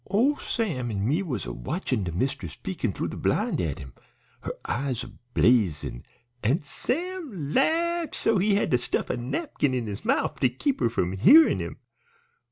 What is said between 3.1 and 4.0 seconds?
de blind at him,